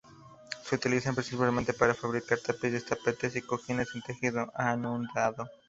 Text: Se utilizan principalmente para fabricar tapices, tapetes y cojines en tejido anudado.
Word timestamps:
Se 0.63 0.73
utilizan 0.77 1.13
principalmente 1.13 1.73
para 1.75 1.93
fabricar 1.93 2.39
tapices, 2.39 2.83
tapetes 2.87 3.35
y 3.35 3.41
cojines 3.43 3.93
en 3.93 4.01
tejido 4.01 4.51
anudado. 4.55 5.47